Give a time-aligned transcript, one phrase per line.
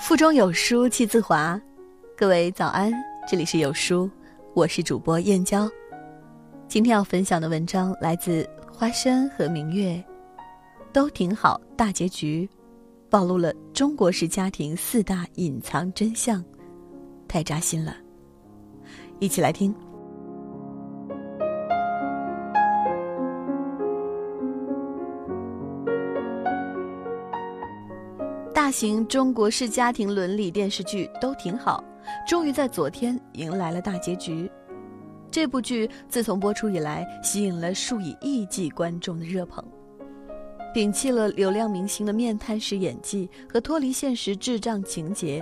[0.00, 1.60] 腹中有书气自华，
[2.16, 2.92] 各位早安，
[3.26, 4.10] 这里是有书，
[4.52, 5.70] 我是主播燕娇。
[6.68, 10.02] 今天要分享的文章来自花生和明月，
[10.92, 11.60] 都挺好。
[11.76, 12.48] 大结局
[13.08, 16.44] 暴露了中国式家庭四大隐藏真相，
[17.26, 17.96] 太扎心了。
[19.20, 19.74] 一起来听。
[28.74, 31.82] 型中国式家庭伦理电视剧都挺好，
[32.26, 34.50] 终于在昨天迎来了大结局。
[35.30, 39.64] 这部剧自从播出以来，吸引了数以亿计观众的热捧。
[40.74, 45.40] 摒弃了流量明星的面瘫式演技和脱离现实智障情节，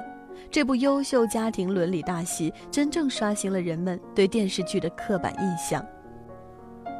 [0.50, 5.82] 这部优秀家庭伦理大戏真正刷新了人们对电视剧的刻板印象。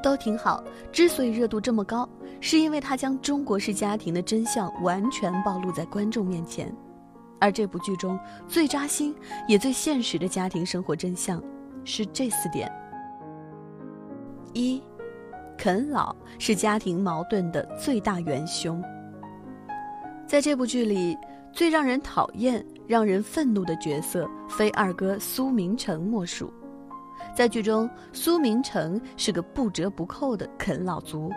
[0.03, 2.09] 都挺好，之所以热度这么高。
[2.41, 6.75] 是因为他将中国式家庭的真相完全暴露在观众面前，
[7.39, 8.19] 而这部剧中
[8.49, 9.15] 最扎心
[9.47, 11.41] 也最现实的家庭生活真相
[11.85, 12.69] 是这四点：
[14.53, 14.83] 一，
[15.57, 18.83] 啃老是家庭矛盾的最大元凶。
[20.27, 21.17] 在这部剧里，
[21.53, 26.53] 最让人讨厌、让人愤怒的角色，非二哥苏明成莫属。
[27.35, 31.31] 在剧中，苏明成是个不折不扣的啃老族。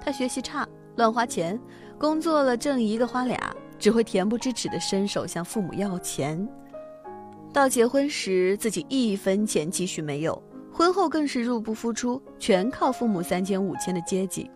[0.00, 1.58] 他学习差，乱花钱，
[1.98, 3.38] 工作了挣一个花俩，
[3.78, 6.48] 只会恬不知耻地伸手向父母要钱。
[7.52, 10.40] 到结婚时，自己一分钱积蓄没有，
[10.72, 14.50] 婚后更是入不敷出，全靠父母三千五千的接济。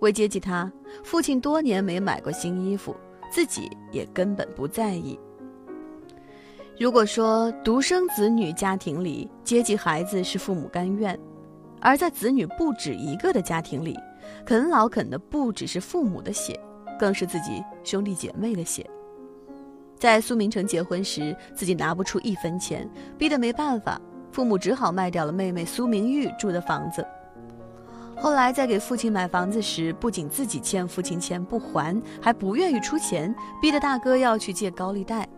[0.00, 0.70] 为接济他，
[1.04, 2.94] 父亲多年没买过新衣服，
[3.30, 5.18] 自己也根本不在意。
[6.78, 11.18] 如果说独生子女家庭里接济孩子是父母甘愿，
[11.80, 13.98] 而在子女不止一个的家庭里，
[14.46, 16.58] 啃老啃的不只是父母的血，
[16.96, 18.88] 更是自己兄弟姐妹的血。
[19.98, 22.88] 在苏明成结婚时，自己拿不出一分钱，
[23.18, 27.04] 逼得没办法，父母只好卖掉了妹妹苏明玉住的房子。
[28.16, 35.28] 后来在给父亲买房子时，不仅自己欠父亲钱不还，还不愿意出钱，逼得大哥要去借高利贷。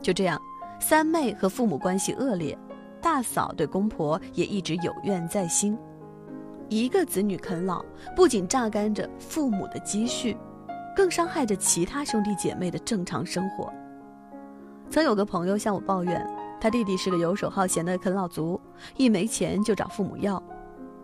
[0.00, 0.40] 就这样，
[0.82, 2.58] 三妹和父母关系恶劣，
[3.00, 5.78] 大嫂对公婆也一直有怨在心。
[6.68, 7.84] 一个子女啃老，
[8.16, 10.36] 不仅榨干着父母的积蓄，
[10.96, 13.72] 更伤害着其他兄弟姐妹的正常生活。
[14.90, 16.28] 曾有个朋友向我抱怨，
[16.60, 18.60] 他弟弟是个游手好闲的啃老族，
[18.96, 20.42] 一没钱就找父母要。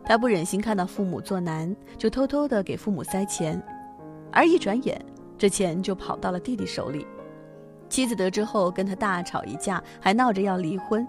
[0.05, 3.62] 他不忍心看到父母作难，就偷偷的给父母塞钱，
[4.33, 5.00] 而一转眼，
[5.39, 7.06] 这钱就跑到了弟弟手里。
[7.88, 11.06] 妻子得知后，跟他大吵一架，还闹着要离婚。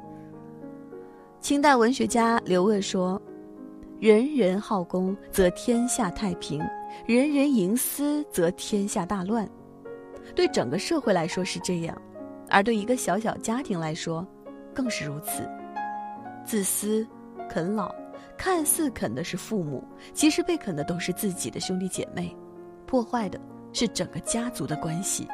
[1.39, 3.21] 清代文学家刘鹗说。
[3.99, 6.57] 人人好公，则天下太平；
[7.05, 9.45] 人人营私，则天下大乱。
[10.33, 12.01] 对整个社会来说是这样，
[12.49, 14.25] 而对一个小小家庭来说，
[14.73, 15.43] 更是如此。
[16.45, 17.05] 自私、
[17.49, 17.93] 啃老，
[18.37, 22.33] 看似啃的是父母，其实被啃的都是自己的兄弟姐妹，
[22.85, 23.37] 破坏的
[23.73, 25.27] 是整个家族的关系。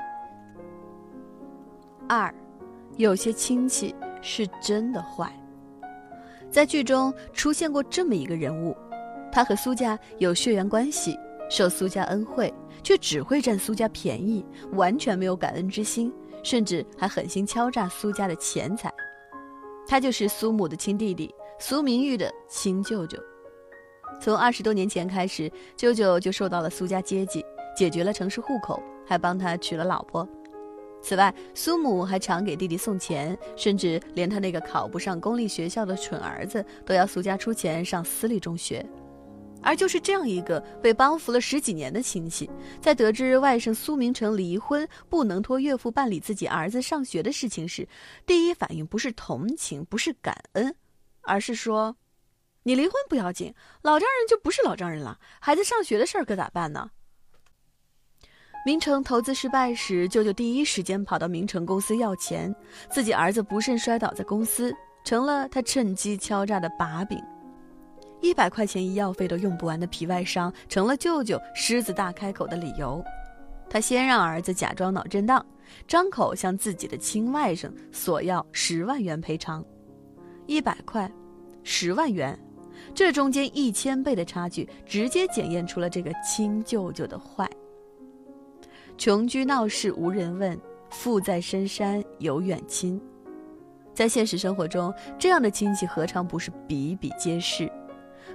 [2.07, 2.33] 二，
[2.97, 5.31] 有些亲戚是真的坏。
[6.49, 8.75] 在剧中出现过这么一个人物，
[9.31, 11.17] 他和苏家有血缘关系，
[11.49, 18.93] 受苏家恩惠，却只会占苏家便宜，完全没有感恩之心，甚至还狠心敲诈苏家的钱财。
[19.87, 23.17] 他就是苏母的亲弟弟，苏明玉的亲舅舅。
[24.22, 27.45] 从二十多年前开始，舅舅就受到了苏家接济，
[27.75, 30.27] 解决了城市户口，还帮他娶了老婆。
[31.05, 38.83] 此外，苏母还常给弟弟送钱，甚至连他那个考不上公立学校的蠢儿子都要苏家出钱上私立中学。
[39.61, 42.49] 而就是这样一个被帮扶了十几年的亲戚，
[42.81, 47.87] 在得知外甥苏明成离婚不能托岳父办理自己儿子上学的事情时，
[48.25, 50.75] 第一反应不是同情，不是感恩，
[51.22, 51.95] 而是说
[52.63, 56.89] ：“你离婚不要紧，老丈人就不是老丈人了，孩子上学的事儿可咋办呢？”
[58.66, 62.53] 明成投资失败时，舅舅第一时间跑到明成公司要钱，
[62.90, 64.73] 自己儿子不慎摔倒在公司，
[65.03, 67.22] 成了他趁机敲诈的把柄。
[68.22, 73.06] 一百块钱医药费都用不完的皮外伤，成了舅舅狮子大开口的理由。
[73.70, 75.46] 他先让儿子假装脑震荡，
[75.88, 79.64] 张口向自己的亲外甥索要十万元赔偿。
[80.47, 81.12] 一百块，
[81.64, 82.35] 十万元，
[82.96, 87.47] 这中间一千倍的差距，直接检验出了这个亲舅舅的坏。
[88.97, 90.57] 穷居闹市无人问，
[90.89, 93.01] 富在深山有远亲。
[93.93, 97.69] 在现实生活中，这样的亲戚何尝不是比比皆是？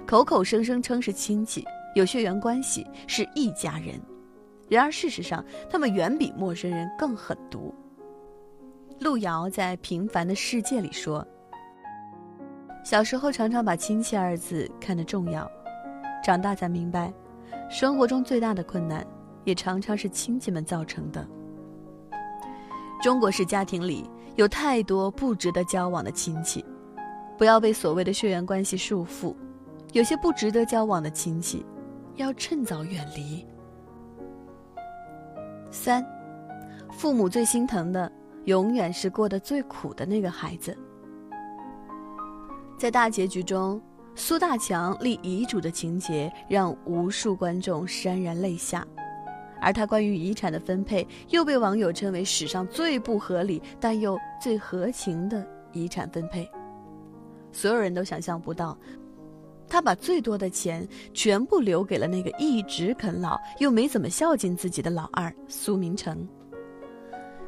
[0.05, 1.65] 口口声声称是亲戚，
[1.95, 3.99] 有血缘关系，是一家人。
[4.69, 7.73] 然而事实上，他们远比陌生人更狠毒。
[8.99, 11.27] 路遥在《平凡的世界》里说
[12.85, 15.49] ：“小时候常常把亲戚二字看得重要，
[16.23, 17.11] 长大才明白，
[17.67, 19.05] 生活中最大的困难，
[19.43, 21.27] 也常常是亲戚们造成的。
[23.01, 26.63] 中国式家庭里有太多不值得交往的亲戚，
[27.37, 29.35] 不要被所谓的血缘关系束缚，
[29.93, 31.65] 有些不值得交往的亲戚，
[32.15, 33.45] 要趁早远离。”
[35.71, 36.05] 三，
[36.91, 38.11] 父母最心疼的。
[38.45, 40.75] 永远是过得最苦的那个孩子。
[42.75, 43.79] 在大结局中，
[44.15, 48.83] 苏大强立遗嘱的情节让无数观众潸然泪下，
[49.61, 56.49] 而他关于遗产的分配又被网友称为史上最不合理但又最合情的遗产分配。
[57.51, 58.77] 所有人都想象不到，
[59.67, 66.27] 他把最多的钱全部留给了那个一直啃老又没怎么孝敬自己的老二苏明成。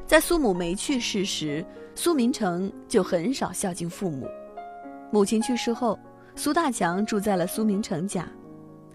[0.05, 1.65] 在苏母没去世时，
[1.95, 4.27] 苏明成就很少孝敬父母。
[5.11, 5.97] 母亲去世后，
[6.35, 8.27] 苏大强住在了苏明成家，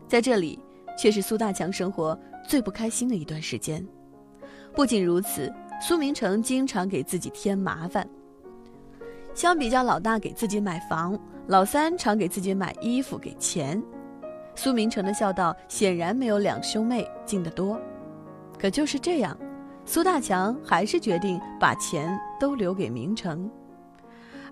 [0.06, 0.58] 在这里
[0.98, 2.18] 却是苏大强生活
[2.48, 3.86] 最不开心的一段时间。
[4.74, 5.52] 不仅如此，
[5.82, 8.08] 苏明成经常给自己添麻烦。
[9.34, 11.16] 相比较老大给自己买房，
[11.46, 13.80] 老三常给自己买衣服给钱，
[14.54, 17.78] 苏明成的孝道显然没有两兄妹尽得多。
[18.58, 19.38] 可就是这样。
[19.84, 23.50] 苏大强还是决定把钱都留给明成，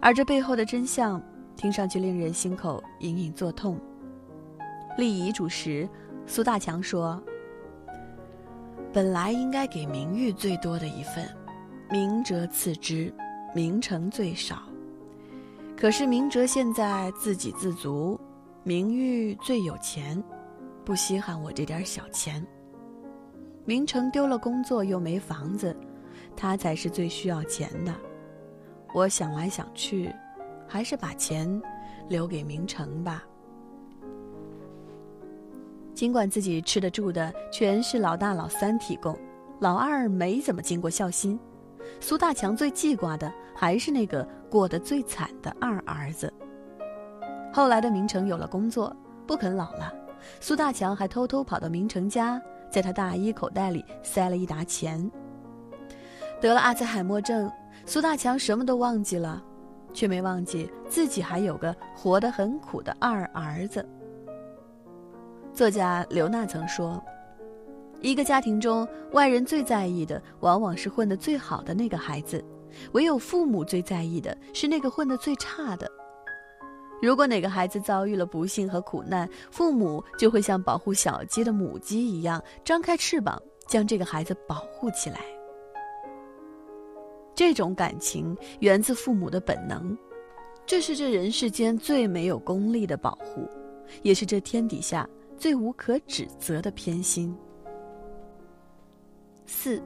[0.00, 1.22] 而这背后的真相，
[1.54, 3.78] 听上去令人心口隐隐作痛。
[4.96, 5.86] 立遗嘱时，
[6.26, 7.22] 苏大强说
[8.96, 11.28] ：“本来应该给明玉最多的一份，
[11.90, 13.12] 明哲次之，
[13.54, 14.62] 明成最少。
[15.76, 18.18] 可是明哲现在自给自足，
[18.62, 20.24] 明玉最有钱，
[20.82, 22.42] 不稀罕我这点小钱。”
[23.66, 25.76] 明成丢了工作又没房子，
[26.34, 27.94] 他才是最需要钱的。
[28.94, 30.10] 我想来想去，
[30.66, 31.60] 还是把钱
[32.08, 33.22] 留给明成吧。
[35.96, 39.18] 尽管自己吃的住的全是老大老三提供，
[39.60, 41.40] 老二没怎么尽过孝心，
[42.00, 46.30] 苏大强最记挂的还是那个过得最惨的二儿子。
[47.50, 48.94] 后来的明成有了工作，
[49.26, 49.90] 不肯老了，
[50.38, 52.40] 苏大强还偷偷跑到明成家。
[52.68, 55.10] 在他大衣口袋里塞了一沓钱。
[56.42, 57.50] 得了阿兹海默症，
[57.86, 59.42] 苏大强什么都忘记了，
[59.94, 63.88] 却没忘记自己还有个活得很苦的二儿子。
[65.56, 67.02] 作家刘娜曾说
[68.02, 72.44] ：“一个家庭中，外人最在意的往往是混得最好的那个孩子，
[72.92, 75.90] 唯有父母最在意的是那个混得最差的。”
[77.00, 85.20] 如果哪个孩子遭遇了不幸和苦难，父母就会像保护小鸡的母鸡一样，张开翅膀将这个孩子保护起来。
[87.34, 89.96] 这种感情源自父母的本能，
[90.66, 93.48] 这是这人世间最没有功利的保护，
[94.02, 97.36] 也是这天底下最无可指责的偏心。
[99.46, 99.82] 四，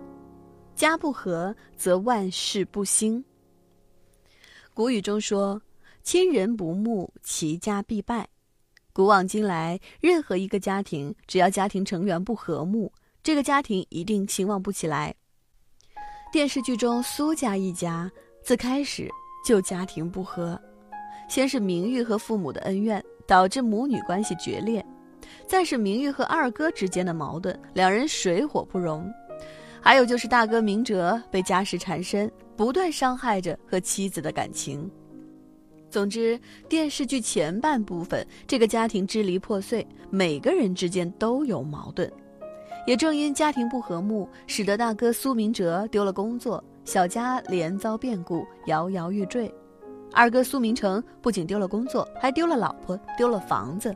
[0.74, 3.24] 家不和则万事不兴。
[4.74, 5.60] 古语中说。
[6.02, 8.26] 亲人不睦，其家必败。
[8.90, 12.90] 古往今来，任何一个家庭，只要家庭成员不和睦，
[13.22, 15.14] 这个家庭一定兴旺不起来。
[16.32, 18.10] 电视剧中苏家一家
[18.42, 19.10] 自开始
[19.46, 20.58] 就家庭不和，
[21.28, 24.84] 先是明玉和父母的恩怨导致母女关系决裂，
[25.46, 29.12] 再是明玉和二哥之间的矛盾，两人水火不容，
[29.80, 34.90] 还有就是大哥明哲被家事缠身，不断伤害着和妻子的感情。
[35.90, 42.08] 总之，电视剧前半部分，这个家庭支离破碎，每个人之间都有矛盾。
[42.86, 49.52] 也正因家庭不和睦，使得大哥苏明哲丢了工作，小家连遭变故，摇摇欲坠；
[50.12, 53.94] 二哥苏明成不仅丢了工作，还丢了老婆，丢了房子。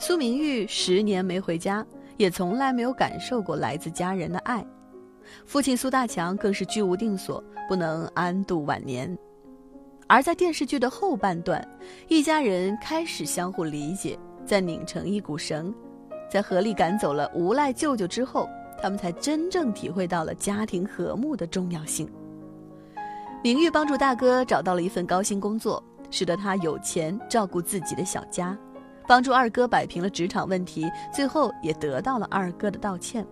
[0.00, 1.84] 苏明玉十年没回家，
[2.16, 4.64] 也从来没有感受过来自家人的爱。
[5.44, 9.16] 父亲苏大强更是居无定所，不能安度晚年。
[10.06, 11.62] 而在电视剧的后半段，
[12.06, 15.74] 一家人开始相互理解，在拧成一股绳，
[16.30, 18.48] 在合力赶走了无赖舅舅之后，
[18.80, 22.08] 他们才真正体会到了家庭和睦的重要性。
[23.42, 28.56] 明玉帮助大哥找到了一份高薪工作，使得他有钱照顾自己的小家；
[29.08, 33.26] 帮助二哥摆平了职场问题，最后也得到了二哥的道歉。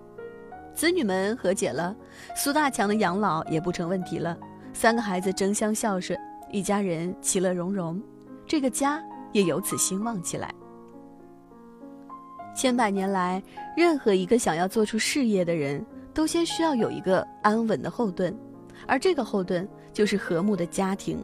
[0.75, 1.95] 子女们和解了，
[2.35, 4.37] 苏大强的养老也不成问题了，
[4.73, 6.19] 三个孩子争相孝顺。
[6.51, 8.01] 一家人其乐融融，
[8.47, 9.03] 这个家
[9.33, 10.55] 也由此兴旺起来。
[12.55, 13.43] 千百年来，
[13.77, 18.35] 任何一个想要做出事业的人，都先需要有一个安稳的后盾，
[18.87, 21.23] 而这个后盾就是和睦的家庭。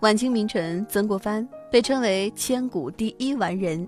[0.00, 3.84] 晚清名臣曾国藩被称为千古第一完人，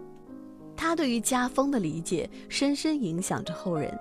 [0.77, 3.97] 他对于家风的理解深深影响着后人。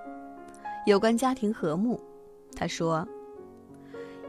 [0.88, 2.02] 有关家庭和睦，
[2.56, 3.08] 他说：“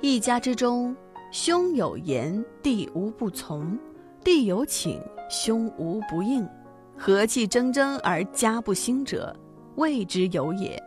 [0.03, 0.95] 一家之中，
[1.33, 3.75] 兄有言，弟无不从；
[4.23, 6.47] 弟有请，兄无不应。
[6.95, 9.35] 和气铮铮而家不兴者，
[9.77, 10.79] 谓之有也；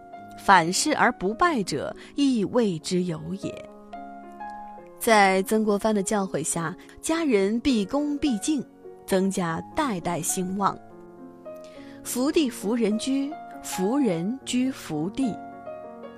[0.46, 3.52] 反事而不败者，亦谓之有也。”
[5.00, 8.62] 在曾国藩的教诲下，家人毕恭毕敬，
[9.08, 10.78] 曾家代代兴旺。
[12.04, 13.32] 福地福人居，
[13.64, 15.34] 福人居福地。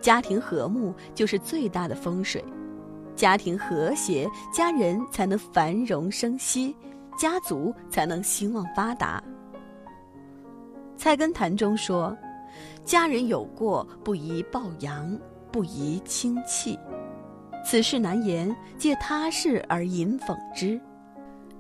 [0.02, 2.44] 家庭和睦就是最大的风水，
[3.16, 6.76] 家庭和谐，家人才能繁荣生息，
[7.16, 9.24] 家族才能兴旺发达。
[11.00, 12.18] 《菜根谭》中说
[12.84, 15.16] ：“家人有过，不宜报扬，
[15.52, 16.80] 不宜轻弃。
[17.66, 20.80] 此事难言，借他事而引讽之。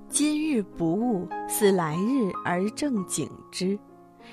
[0.09, 3.77] 今日不误，似来日而正景之，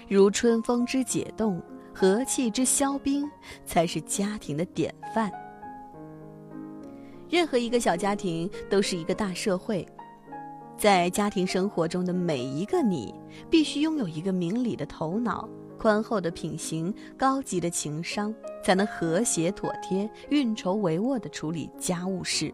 [0.08, 1.60] 如春风之解冻。”
[1.94, 3.28] 和气之消冰，
[3.66, 5.28] 才是家庭的典范。
[7.28, 9.84] 任何一个小家庭都是一个大社会，
[10.76, 13.12] 在家庭生活中的每一个你，
[13.50, 22.52] 必须拥有一个明理的头脑、宽厚的品行、高级的情商，才能和谐妥帖、运筹帷幄地处理家务事，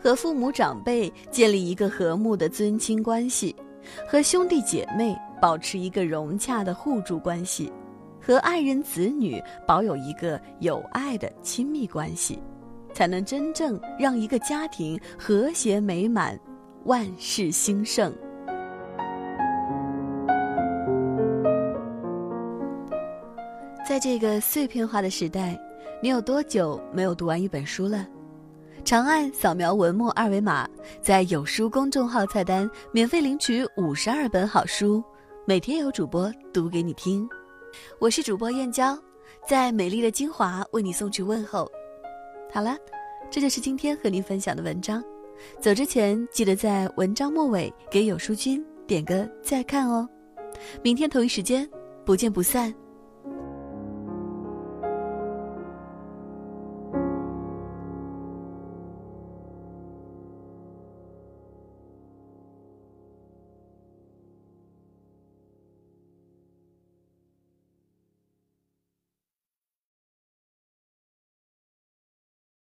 [0.00, 3.54] 和父母长辈建立一个和睦的尊亲关系，
[4.08, 7.72] 和兄弟姐妹保持一个融洽的互助关系。
[8.18, 12.40] 和爱人子女保有一个有爱的亲密关系，
[12.92, 16.36] 才能真正让一个家庭和谐美满，
[16.86, 18.12] 万事兴盛。
[23.88, 25.56] 在这个碎片化的时代，
[26.02, 28.04] 你有多久没有读完一本书了？
[28.84, 30.68] 长按扫描文末二维码，
[31.00, 35.00] 在有书公众号菜单免费领取五十二本好书，
[35.46, 37.28] 每天有主播读给你听。
[38.00, 38.98] 我是主播燕娇，
[39.48, 41.70] 在美丽的金华为你送去问候。
[42.52, 42.76] 好了，
[43.30, 45.00] 这就是今天和您分享的文章。
[45.60, 50.08] 走之前记得在文章末尾给有书君点个再看哦。
[50.82, 51.68] 明天同一时间
[52.04, 52.74] 不见不散。